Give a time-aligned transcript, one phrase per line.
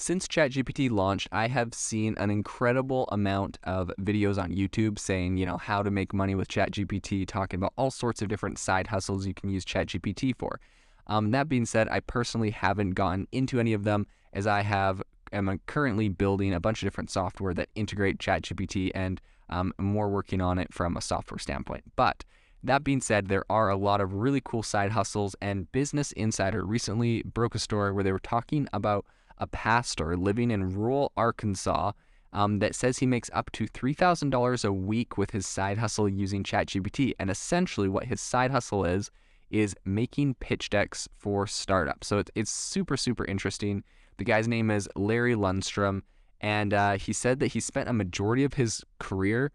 [0.00, 5.44] Since ChatGPT launched, I have seen an incredible amount of videos on YouTube saying, you
[5.44, 9.26] know, how to make money with ChatGPT, talking about all sorts of different side hustles
[9.26, 10.58] you can use ChatGPT for.
[11.06, 15.02] Um, that being said, I personally haven't gotten into any of them as I have
[15.34, 19.20] am currently building a bunch of different software that integrate ChatGPT and
[19.50, 21.84] um, more working on it from a software standpoint.
[21.94, 22.24] But
[22.64, 26.64] that being said, there are a lot of really cool side hustles, and Business Insider
[26.64, 29.04] recently broke a story where they were talking about
[29.40, 31.92] a pastor living in rural Arkansas
[32.32, 36.44] um, that says he makes up to $3,000 a week with his side hustle using
[36.44, 37.12] ChatGPT.
[37.18, 39.10] And essentially, what his side hustle is,
[39.50, 42.06] is making pitch decks for startups.
[42.06, 43.82] So it's, it's super, super interesting.
[44.18, 46.02] The guy's name is Larry Lundstrom.
[46.40, 49.50] And uh, he said that he spent a majority of his career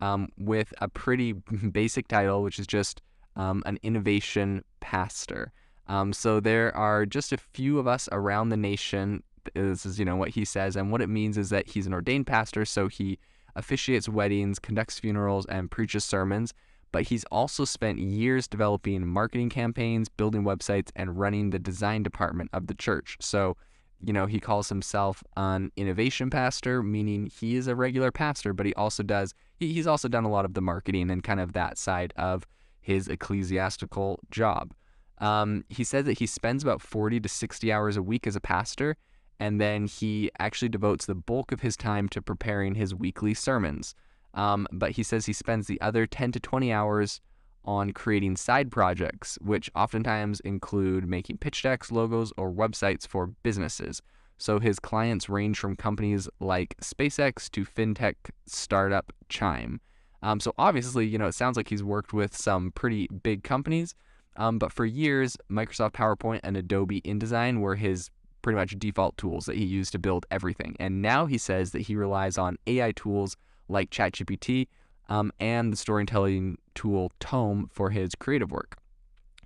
[0.00, 1.32] um, with a pretty
[1.72, 3.02] basic title, which is just
[3.36, 5.52] um, an innovation pastor.
[5.88, 10.04] Um, so there are just a few of us around the nation this is, you
[10.04, 10.76] know, what he says.
[10.76, 13.18] And what it means is that he's an ordained pastor, so he
[13.56, 16.54] officiates weddings, conducts funerals, and preaches sermons.
[16.92, 22.50] But he's also spent years developing marketing campaigns, building websites, and running the design department
[22.52, 23.16] of the church.
[23.20, 23.56] So,
[24.02, 28.66] you know, he calls himself an innovation pastor, meaning he is a regular pastor, but
[28.66, 31.78] he also does, he's also done a lot of the marketing and kind of that
[31.78, 32.44] side of
[32.80, 34.74] his ecclesiastical job.
[35.18, 38.40] Um, he says that he spends about 40 to 60 hours a week as a
[38.40, 38.96] pastor,
[39.40, 43.94] and then he actually devotes the bulk of his time to preparing his weekly sermons.
[44.34, 47.20] Um, but he says he spends the other 10 to 20 hours
[47.64, 54.02] on creating side projects, which oftentimes include making pitch decks, logos, or websites for businesses.
[54.38, 58.14] So his clients range from companies like SpaceX to fintech
[58.46, 59.80] startup Chime.
[60.22, 63.94] Um, so obviously, you know, it sounds like he's worked with some pretty big companies.
[64.36, 68.10] Um, but for years, Microsoft PowerPoint and Adobe InDesign were his
[68.42, 70.76] pretty much default tools that he used to build everything.
[70.78, 73.36] And now he says that he relies on AI tools
[73.68, 74.68] like ChatGPT
[75.08, 78.76] um, and the storytelling tool Tome for his creative work.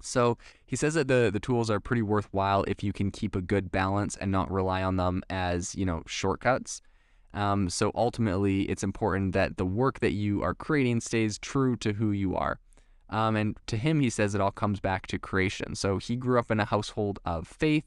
[0.00, 3.40] So he says that the, the tools are pretty worthwhile if you can keep a
[3.40, 6.82] good balance and not rely on them as, you know, shortcuts.
[7.32, 11.94] Um, so ultimately, it's important that the work that you are creating stays true to
[11.94, 12.60] who you are.
[13.10, 15.74] Um, and to him, he says it all comes back to creation.
[15.74, 17.84] So he grew up in a household of faith.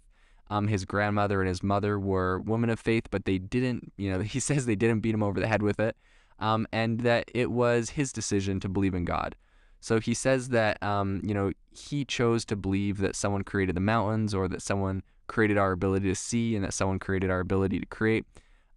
[0.49, 4.19] Um, his grandmother and his mother were women of faith, but they didn't, you know,
[4.35, 5.95] he says they didn't beat him over the head with it,
[6.39, 9.35] um, and that it was his decision to believe in God.
[9.79, 13.81] So he says that, um, you know, he chose to believe that someone created the
[13.81, 17.79] mountains or that someone created our ability to see and that someone created our ability
[17.79, 18.25] to create.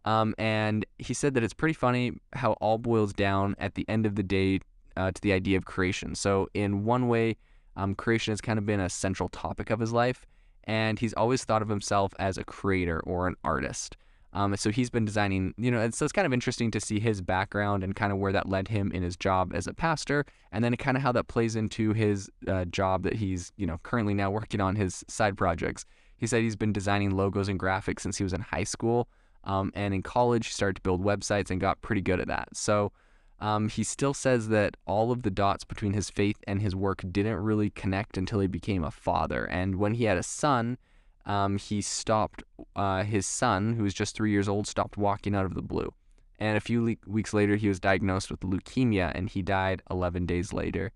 [0.04, 4.06] Um, and he said that it's pretty funny how all boils down at the end
[4.06, 4.60] of the day
[4.96, 6.14] uh, to the idea of creation.
[6.14, 7.36] So, in one way,
[7.76, 10.26] um, creation has kind of been a central topic of his life
[10.64, 13.96] and he's always thought of himself as a creator or an artist.
[14.32, 17.00] Um, so he's been designing, you know, and so it's kind of interesting to see
[17.00, 20.24] his background and kind of where that led him in his job as a pastor,
[20.52, 23.80] and then kind of how that plays into his uh, job that he's, you know,
[23.82, 25.84] currently now working on his side projects.
[26.16, 29.08] He said he's been designing logos and graphics since he was in high school,
[29.42, 32.50] um, and in college he started to build websites and got pretty good at that.
[32.52, 32.92] So
[33.40, 37.02] um, he still says that all of the dots between his faith and his work
[37.10, 39.44] didn't really connect until he became a father.
[39.46, 40.76] And when he had a son,
[41.24, 42.42] um, he stopped,
[42.76, 45.92] uh, his son, who was just three years old, stopped walking out of the blue.
[46.38, 50.26] And a few le- weeks later, he was diagnosed with leukemia and he died 11
[50.26, 50.92] days later.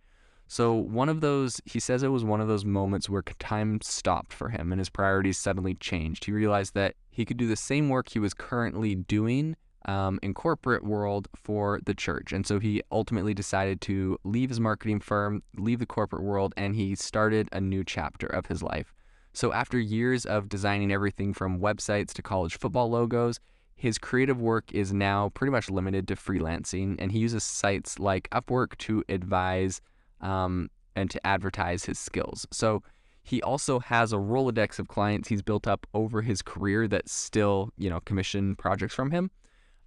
[0.46, 4.32] So, one of those, he says it was one of those moments where time stopped
[4.32, 6.26] for him and his priorities suddenly changed.
[6.26, 10.34] He realized that he could do the same work he was currently doing um, in
[10.34, 12.32] corporate world for the church.
[12.32, 16.74] And so he ultimately decided to leave his marketing firm, leave the corporate world, and
[16.74, 18.94] he started a new chapter of his life.
[19.32, 23.40] So after years of designing everything from websites to college football logos,
[23.74, 28.30] his creative work is now pretty much limited to freelancing, and he uses sites like
[28.30, 29.80] Upwork to advise
[30.20, 32.46] um, and to advertise his skills.
[32.52, 32.82] So
[33.24, 37.70] he also has a Rolodex of clients he's built up over his career that still,
[37.76, 39.30] you know, commission projects from him.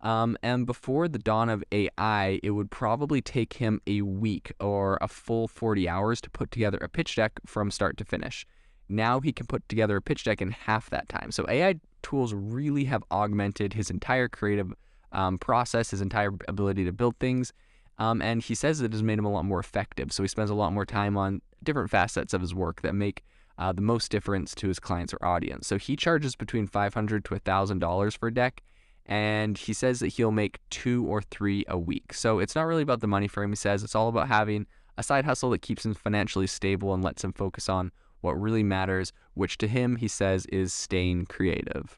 [0.01, 4.97] Um, and before the dawn of AI, it would probably take him a week or
[5.01, 8.45] a full 40 hours to put together a pitch deck from start to finish.
[8.89, 11.31] Now he can put together a pitch deck in half that time.
[11.31, 14.73] So AI tools really have augmented his entire creative
[15.11, 17.51] um, process, his entire ability to build things.
[17.97, 20.11] Um, and he says it has made him a lot more effective.
[20.11, 23.23] So he spends a lot more time on different facets of his work that make
[23.57, 25.65] uh, the most difference to his clients or audience.
[25.65, 28.61] So he charges between 500 to $1,000 for a deck
[29.07, 32.13] and he says that he'll make two or three a week.
[32.13, 33.83] So it's not really about the money for him, he says.
[33.83, 34.67] It's all about having
[34.97, 38.63] a side hustle that keeps him financially stable and lets him focus on what really
[38.63, 41.97] matters, which to him, he says, is staying creative.